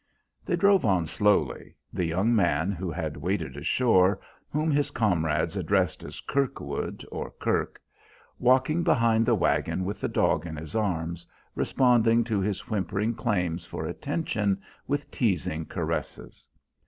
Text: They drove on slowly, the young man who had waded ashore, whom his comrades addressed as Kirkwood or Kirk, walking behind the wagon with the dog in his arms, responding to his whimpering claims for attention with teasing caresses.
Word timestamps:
They 0.43 0.55
drove 0.55 0.83
on 0.83 1.05
slowly, 1.05 1.75
the 1.93 2.05
young 2.05 2.35
man 2.35 2.71
who 2.71 2.89
had 2.89 3.15
waded 3.17 3.55
ashore, 3.55 4.19
whom 4.49 4.71
his 4.71 4.89
comrades 4.89 5.55
addressed 5.55 6.03
as 6.03 6.21
Kirkwood 6.21 7.05
or 7.11 7.29
Kirk, 7.39 7.79
walking 8.39 8.81
behind 8.81 9.27
the 9.27 9.35
wagon 9.35 9.85
with 9.85 10.01
the 10.01 10.07
dog 10.07 10.47
in 10.47 10.55
his 10.55 10.73
arms, 10.73 11.27
responding 11.53 12.23
to 12.23 12.39
his 12.41 12.61
whimpering 12.67 13.13
claims 13.13 13.67
for 13.67 13.85
attention 13.85 14.59
with 14.87 15.11
teasing 15.11 15.67
caresses. 15.67 16.47